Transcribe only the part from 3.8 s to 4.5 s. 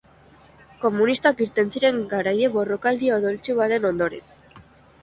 ondoren.